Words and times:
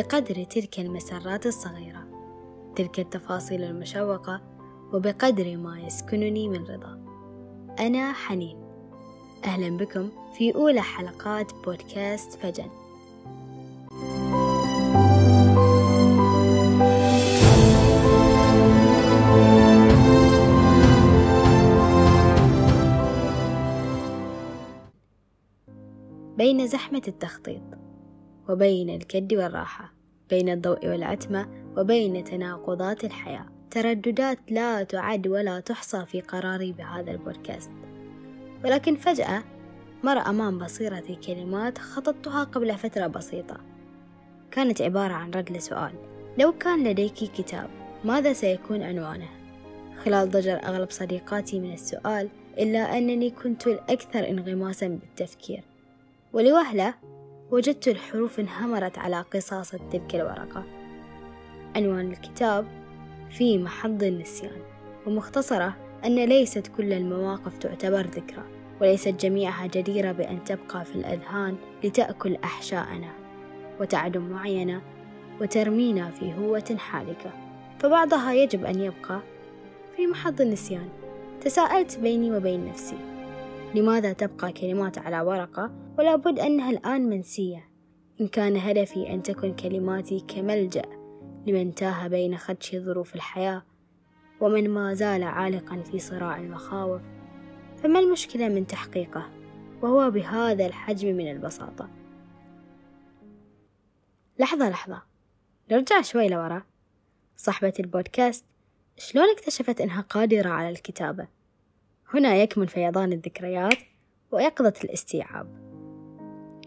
بقدر 0.00 0.44
تلك 0.44 0.80
المسرات 0.80 1.46
الصغيرة 1.46 2.06
تلك 2.76 3.00
التفاصيل 3.00 3.64
المشوقة 3.64 4.40
وبقدر 4.92 5.56
ما 5.56 5.80
يسكنني 5.80 6.48
من 6.48 6.64
رضا. 6.64 7.04
أنا 7.78 8.12
حنين. 8.12 8.58
أهلا 9.44 9.76
بكم 9.76 10.10
في 10.32 10.54
أولى 10.54 10.80
حلقات 10.80 11.52
بودكاست 11.64 12.38
فجن. 12.38 12.70
بين 26.36 26.66
زحمة 26.66 27.02
التخطيط 27.08 27.62
وبين 28.48 28.90
الكد 28.90 29.34
والراحة. 29.34 29.99
بين 30.30 30.48
الضوء 30.48 30.88
والعتمة 30.88 31.48
وبين 31.76 32.24
تناقضات 32.24 33.04
الحياة. 33.04 33.46
ترددات 33.70 34.38
لا 34.50 34.82
تعد 34.82 35.28
ولا 35.28 35.60
تحصى 35.60 36.06
في 36.06 36.20
قراري 36.20 36.72
بهذا 36.72 37.10
البودكاست. 37.10 37.70
ولكن 38.64 38.96
فجأة 38.96 39.42
مر 40.04 40.18
أمام 40.18 40.58
بصيرتي 40.58 41.14
كلمات 41.14 41.78
خططتها 41.78 42.44
قبل 42.44 42.78
فترة 42.78 43.06
بسيطة. 43.06 43.56
كانت 44.50 44.82
عبارة 44.82 45.12
عن 45.12 45.30
رد 45.30 45.52
لسؤال. 45.52 45.92
لو 46.38 46.52
كان 46.52 46.88
لديك 46.88 47.14
كتاب 47.14 47.70
ماذا 48.04 48.32
سيكون 48.32 48.82
عنوانه؟ 48.82 49.28
خلال 50.04 50.30
ضجر 50.30 50.60
أغلب 50.64 50.90
صديقاتي 50.90 51.60
من 51.60 51.72
السؤال 51.72 52.28
إلا 52.58 52.98
أنني 52.98 53.30
كنت 53.30 53.66
الأكثر 53.66 54.28
انغماسا 54.28 54.88
بالتفكير. 54.88 55.64
ولوهلة 56.32 56.94
وجدت 57.50 57.88
الحروف 57.88 58.40
انهمرت 58.40 58.98
على 58.98 59.24
قصاص 59.34 59.70
تلك 59.70 60.14
الورقة. 60.14 60.64
عنوان 61.76 62.12
الكتاب 62.12 62.66
في 63.30 63.58
محض 63.58 64.02
النسيان 64.02 64.60
ومختصرة 65.06 65.76
أن 66.04 66.24
ليست 66.24 66.66
كل 66.76 66.92
المواقف 66.92 67.58
تعتبر 67.58 68.00
ذكرى 68.00 68.42
وليست 68.80 69.08
جميعها 69.08 69.66
جديرة 69.66 70.12
بأن 70.12 70.44
تبقى 70.44 70.84
في 70.84 70.94
الأذهان 70.94 71.56
لتأكل 71.84 72.36
أحشاءنا 72.44 73.12
وتعدم 73.80 74.32
وعينا 74.32 74.80
وترمينا 75.40 76.10
في 76.10 76.34
هوة 76.34 76.76
حالكة 76.78 77.30
فبعضها 77.78 78.32
يجب 78.32 78.64
أن 78.64 78.80
يبقى 78.80 79.20
في 79.96 80.06
محض 80.06 80.40
النسيان. 80.40 80.88
تساءلت 81.40 81.98
بيني 81.98 82.36
وبين 82.36 82.66
نفسي 82.68 82.96
لماذا 83.74 84.12
تبقى 84.12 84.52
كلمات 84.52 84.98
على 84.98 85.20
ورقة 85.20 85.72
ولا 85.98 86.16
بد 86.16 86.38
أنها 86.38 86.70
الآن 86.70 87.10
منسية؟ 87.10 87.68
إن 88.20 88.28
كان 88.28 88.56
هدفي 88.56 89.10
أن 89.14 89.22
تكن 89.22 89.54
كلماتي 89.54 90.20
كملجأ 90.28 90.82
لمن 91.46 91.74
تاه 91.74 92.08
بين 92.08 92.36
خدش 92.36 92.76
ظروف 92.76 93.14
الحياة 93.14 93.62
ومن 94.40 94.70
ما 94.70 94.94
زال 94.94 95.22
عالقا 95.22 95.82
في 95.82 95.98
صراع 95.98 96.36
المخاوف 96.36 97.02
فما 97.82 97.98
المشكلة 98.00 98.48
من 98.48 98.66
تحقيقه 98.66 99.30
وهو 99.82 100.10
بهذا 100.10 100.66
الحجم 100.66 101.16
من 101.16 101.30
البساطة؟ 101.30 101.88
لحظة 104.38 104.70
لحظة. 104.70 105.02
نرجع 105.70 106.00
شوي 106.00 106.28
لورا. 106.28 106.62
صاحبة 107.36 107.72
البودكاست 107.80 108.44
شلون 108.98 109.30
اكتشفت 109.30 109.80
إنها 109.80 110.00
قادرة 110.00 110.48
على 110.48 110.70
الكتابة؟ 110.70 111.39
هنا 112.14 112.36
يكمن 112.36 112.66
فيضان 112.66 113.12
الذكريات 113.12 113.74
ويقظة 114.32 114.74
الاستيعاب. 114.84 115.46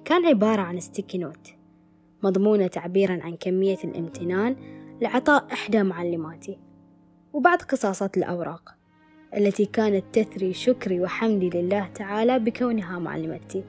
كان 0.05 0.25
عبارة 0.25 0.61
عن 0.61 0.79
sticky 0.79 1.17
note 1.17 1.53
مضمونة 2.23 2.67
تعبيرا 2.67 3.19
عن 3.23 3.35
كمية 3.35 3.77
الامتنان 3.83 4.55
لعطاء 5.01 5.47
إحدى 5.53 5.83
معلماتي 5.83 6.59
وبعض 7.33 7.61
قصاصات 7.61 8.17
الأوراق 8.17 8.75
التي 9.37 9.65
كانت 9.65 10.03
تثري 10.13 10.53
شكري 10.53 11.01
وحمدي 11.01 11.49
لله 11.49 11.87
تعالى 11.87 12.39
بكونها 12.39 12.99
معلمتي. 12.99 13.63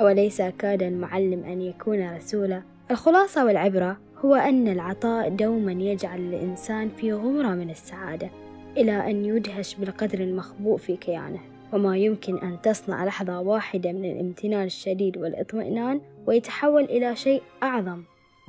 أوليس 0.00 0.42
كاد 0.42 0.82
المعلم 0.82 1.44
أن 1.44 1.62
يكون 1.62 2.16
رسولا 2.16 2.62
الخلاصة 2.90 3.44
والعبرة 3.44 3.96
هو 4.24 4.34
أن 4.34 4.68
العطاء 4.68 5.28
دوما 5.28 5.72
يجعل 5.72 6.20
الإنسان 6.20 6.88
في 6.88 7.12
غمرة 7.12 7.54
من 7.54 7.70
السعادة. 7.70 8.30
إلى 8.76 9.10
أن 9.10 9.24
يدهش 9.24 9.74
بالقدر 9.74 10.20
المخبوء 10.20 10.76
في 10.76 10.96
كيانه 10.96 11.40
وما 11.72 11.96
يمكن 11.96 12.38
أن 12.38 12.60
تصنع 12.62 13.04
لحظة 13.04 13.40
واحدة 13.40 13.92
من 13.92 14.04
الامتنان 14.04 14.64
الشديد 14.64 15.16
والاطمئنان 15.16 16.00
ويتحول 16.26 16.84
إلى 16.84 17.16
شيء 17.16 17.42
أعظم 17.62 18.02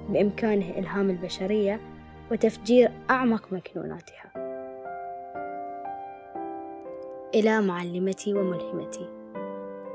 بإمكانه 0.10 0.70
إلهام 0.78 1.10
البشرية 1.10 1.82
وتفجير 2.32 2.92
أعمق 3.10 3.54
مكنوناتها. 3.54 4.32
إلى 7.36 7.62
معلمتي 7.62 8.34
وملهمتي 8.34 9.10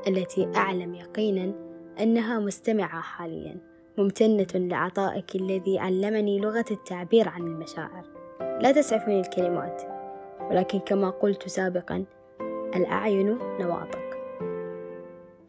التي 0.09 0.49
أعلم 0.57 0.95
يقينا 0.95 1.53
أنها 2.01 2.39
مستمعة 2.39 3.01
حاليا 3.01 3.57
ممتنة 3.99 4.47
لعطائك 4.55 5.37
الذي 5.37 5.79
علمني 5.79 6.39
لغة 6.39 6.65
التعبير 6.71 7.29
عن 7.29 7.41
المشاعر. 7.41 8.05
لا 8.41 8.73
تسعفني 8.73 9.21
الكلمات. 9.21 9.92
ولكن 10.53 10.79
كما 10.79 11.11
قلت 11.11 11.49
سابقا 11.49 12.05
الأعين 12.77 13.39
نواطق. 13.61 14.03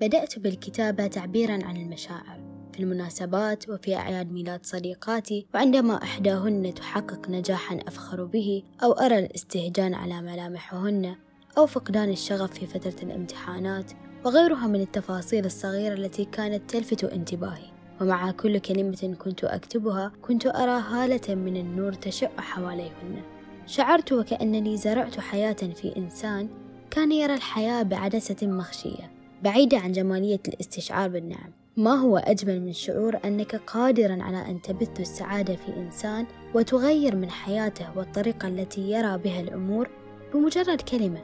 بدأت 0.01 0.39
بالكتابة 0.39 1.07
تعبيرا 1.07 1.53
عن 1.53 1.77
المشاعر 1.77 2.39
في 2.73 2.79
المناسبات 2.79 3.69
وفي 3.69 3.95
أعياد 3.95 4.31
ميلاد 4.31 4.65
صديقاتي 4.65 5.47
وعندما 5.53 6.03
إحداهن 6.03 6.73
تحقق 6.73 7.29
نجاحا 7.29 7.79
أفخر 7.87 8.23
به 8.23 8.63
أو 8.83 8.91
أرى 8.91 9.19
الاستهجان 9.19 9.93
على 9.93 10.21
ملامحهن 10.21 11.15
أو 11.57 11.65
فقدان 11.65 12.09
الشغف 12.09 12.53
في 12.53 12.65
فترة 12.65 13.03
الامتحانات 13.03 13.91
وغيرها 14.25 14.67
من 14.67 14.81
التفاصيل 14.81 15.45
الصغيرة 15.45 15.93
التي 15.93 16.25
كانت 16.25 16.69
تلفت 16.69 17.03
انتباهي. 17.03 17.73
ومع 18.01 18.31
كل 18.31 18.59
كلمة 18.59 19.15
كنت 19.19 19.43
أكتبها 19.43 20.11
كنت 20.21 20.45
أرى 20.45 20.81
هالة 20.81 21.35
من 21.35 21.57
النور 21.57 21.93
تشع 21.93 22.29
حواليهن. 22.37 23.32
شعرت 23.65 24.11
وكأنني 24.11 24.77
زرعت 24.77 25.19
حياة 25.19 25.53
في 25.53 25.97
إنسان 25.97 26.49
كان 26.91 27.11
يرى 27.11 27.33
الحياة 27.33 27.83
بعدسة 27.83 28.47
مخشية 28.47 29.11
بعيدة 29.43 29.77
عن 29.77 29.91
جمالية 29.91 30.39
الاستشعار 30.47 31.09
بالنعم. 31.09 31.51
ما 31.77 31.93
هو 31.93 32.17
أجمل 32.17 32.61
من 32.61 32.73
شعور 32.73 33.19
أنك 33.25 33.55
قادرا 33.55 34.23
على 34.23 34.37
أن 34.37 34.61
تبث 34.61 34.99
السعادة 34.99 35.55
في 35.55 35.77
إنسان 35.77 36.25
وتغير 36.53 37.15
من 37.15 37.29
حياته 37.29 37.97
والطريقة 37.97 38.47
التي 38.47 38.91
يرى 38.91 39.17
بها 39.17 39.39
الأمور 39.39 39.89
بمجرد 40.33 40.81
كلمة 40.81 41.19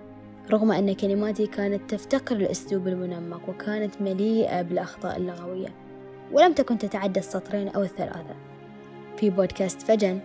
رغم 0.52 0.72
أن 0.72 0.94
كلماتي 0.96 1.48
كانت 1.48 1.90
تفتقر 1.90 2.36
الأسلوب 2.36 2.88
المنمق 2.88 3.50
وكانت 3.50 4.02
مليئة 4.02 4.62
بالأخطاء 4.62 5.18
اللغوية. 5.18 5.76
ولم 6.32 6.54
تكن 6.54 6.78
تتعدى 6.78 7.20
السطرين 7.20 7.68
أو 7.68 7.84
الثلاثة. 7.84 8.36
في 9.18 9.30
بودكاست 9.30 9.82
فجن 9.82 10.20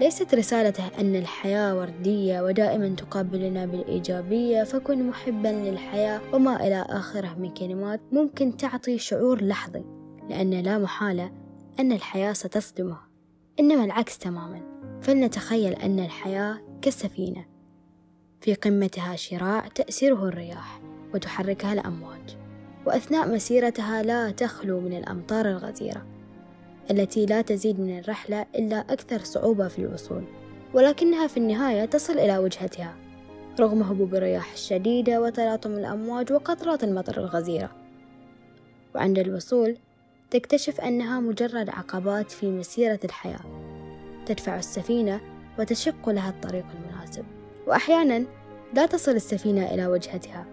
ليست 0.00 0.34
رسالته 0.34 0.90
أن 1.00 1.16
الحياة 1.16 1.78
وردية 1.78 2.40
ودائما 2.42 2.88
تقابلنا 2.88 3.66
بالإيجابية 3.66 4.64
فكن 4.64 5.08
محبا 5.08 5.48
للحياة 5.48 6.20
وما 6.32 6.66
إلى 6.66 6.86
آخره 6.88 7.34
من 7.34 7.50
كلمات 7.54 8.00
ممكن 8.12 8.56
تعطي 8.56 8.98
شعور 8.98 9.44
لحظي 9.44 9.84
لأن 10.30 10.50
لا 10.50 10.78
محالة 10.78 11.32
أن 11.80 11.92
الحياة 11.92 12.32
ستصدمه 12.32 12.98
إنما 13.60 13.84
العكس 13.84 14.18
تماما 14.18 14.60
فلنتخيل 15.02 15.72
أن 15.72 16.00
الحياة 16.00 16.58
كالسفينة. 16.82 17.44
في 18.40 18.54
قمتها 18.54 19.16
شراع 19.16 19.68
تأسره 19.68 20.28
الرياح 20.28 20.80
وتحركها 21.14 21.72
الأمواج 21.72 22.36
وأثناء 22.86 23.28
مسيرتها 23.28 24.02
لا 24.02 24.30
تخلو 24.30 24.80
من 24.80 24.92
الأمطار 24.96 25.46
الغزيرة. 25.50 26.06
التي 26.90 27.26
لا 27.26 27.42
تزيد 27.42 27.80
من 27.80 27.98
الرحلة 27.98 28.46
إلا 28.54 28.78
أكثر 28.78 29.18
صعوبة 29.18 29.68
في 29.68 29.78
الوصول 29.78 30.24
ولكنها 30.74 31.26
في 31.26 31.36
النهاية 31.36 31.84
تصل 31.84 32.18
إلى 32.18 32.38
وجهتها 32.38 32.94
رغم 33.60 33.82
هبوب 33.82 34.14
الرياح 34.14 34.52
الشديدة 34.52 35.20
وتلاطم 35.20 35.72
الأمواج 35.72 36.32
وقطرات 36.32 36.84
المطر 36.84 37.18
الغزيرة. 37.18 37.70
وعند 38.94 39.18
الوصول 39.18 39.76
تكتشف 40.30 40.80
أنها 40.80 41.20
مجرد 41.20 41.68
عقبات 41.68 42.30
في 42.30 42.50
مسيرة 42.50 43.00
الحياة 43.04 43.40
تدفع 44.26 44.58
السفينة 44.58 45.20
وتشق 45.58 46.08
لها 46.08 46.30
الطريق 46.30 46.64
المناسب 46.74 47.24
وأحيانا 47.66 48.24
لا 48.74 48.86
تصل 48.86 49.12
السفينة 49.12 49.74
إلى 49.74 49.86
وجهتها. 49.86 50.46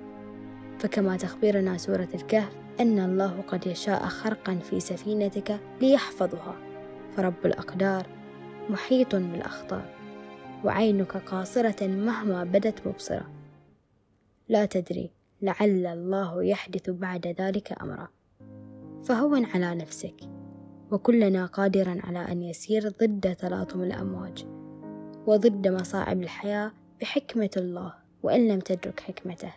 فكما 0.80 1.18
تخبرنا 1.18 1.78
سورة 1.78 2.08
الكهف 2.16 2.54
أن 2.80 3.00
الله 3.00 3.42
قد 3.48 3.68
يشاء 3.68 4.06
خرقا 4.06 4.56
في 4.56 4.80
سفينتك 4.80 5.60
ليحفظها. 5.82 6.56
فرب 7.16 7.46
الأقدار 7.46 8.08
محيط 8.70 9.16
بالأخطار 9.16 9.86
وعينك 10.64 11.18
قاصرة 11.18 11.88
مهما 11.88 12.44
بدت 12.44 12.88
مبصرة. 12.88 13.30
لا 14.50 14.66
تدري 14.66 15.12
لعل 15.42 15.86
الله 15.86 16.44
يحدث 16.44 16.90
بعد 16.90 17.28
ذلك 17.28 17.82
أمرا. 17.82 18.08
فهون 19.04 19.46
على 19.46 19.76
نفسك 19.76 20.16
وكلنا 20.92 21.46
قادر 21.46 21.90
على 22.04 22.20
أن 22.20 22.44
يسير 22.44 22.90
ضد 22.90 23.36
تلاطم 23.36 23.84
الأمواج 23.84 24.46
وضد 25.28 25.68
مصاعب 25.68 26.22
الحياة 26.22 26.72
بحكمة 27.02 27.50
الله 27.58 27.94
وإن 28.24 28.48
لم 28.48 28.60
تدرك 28.60 29.00
حكمته. 29.00 29.54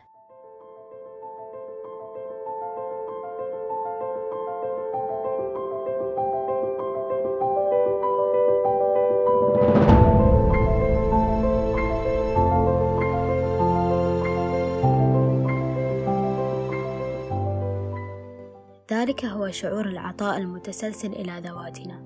ذلك 19.12 19.25
هو 19.25 19.50
شعور 19.50 19.87
العطاء 19.87 20.38
المتسلسل 20.38 21.12
إلى 21.12 21.43
ذواتنا. 21.47 22.03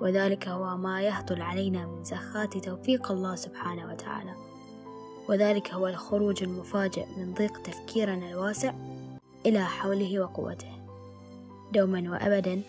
وذلك 0.00 0.48
هو 0.48 0.76
ما 0.76 1.02
يهطل 1.02 1.42
علينا 1.42 1.86
من 1.86 2.04
زخات 2.04 2.58
توفيق 2.58 3.12
الله 3.12 3.34
سبحانه 3.34 3.92
وتعالى. 3.92 4.34
وذلك 5.28 5.74
هو 5.74 5.88
الخروج 5.88 6.42
المفاجئ 6.42 7.06
من 7.16 7.34
ضيق 7.34 7.62
تفكيرنا 7.62 8.30
الواسع 8.30 8.74
إلى 9.46 9.64
حوله 9.64 10.20
وقوته. 10.20 10.72
دوما 11.72 12.10
وأبدا 12.10 12.62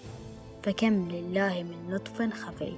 فكم 0.63 1.09
لله 1.09 1.63
من 1.63 1.95
لطف 1.95 2.33
خفي. 2.33 2.73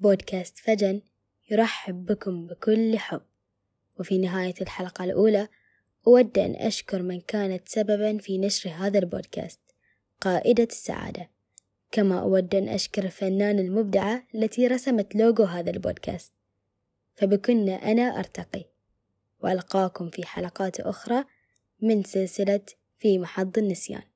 بودكاست 0.00 0.58
فجن 0.58 1.00
يرحب 1.50 2.06
بكم 2.06 2.46
بكل 2.46 2.98
حب. 2.98 3.22
وفي 3.98 4.18
نهاية 4.18 4.54
الحلقة 4.60 5.04
الأولى 5.04 5.48
أود 6.06 6.38
أن 6.38 6.54
أشكر 6.54 7.02
من 7.02 7.20
كانت 7.20 7.68
سببا 7.68 8.18
في 8.18 8.38
نشر 8.38 8.70
هذا 8.70 8.98
البودكاست 8.98 9.60
قائدة 10.20 10.64
السعادة. 10.64 11.30
كما 11.92 12.20
أود 12.20 12.54
أن 12.54 12.68
أشكر 12.68 13.04
الفنانة 13.04 13.60
المبدعة 13.62 14.26
التي 14.34 14.66
رسمت 14.66 15.16
لوجو 15.16 15.44
هذا 15.44 15.70
البودكاست. 15.70 16.32
فبكن 17.14 17.68
أنا 17.68 18.18
أرتقي. 18.18 18.64
وألقاكم 19.40 20.10
في 20.10 20.26
حلقات 20.26 20.80
أخرى 20.80 21.24
من 21.80 22.02
سلسلة 22.02 22.60
في 22.98 23.18
محض 23.18 23.58
النسيان. 23.58 24.09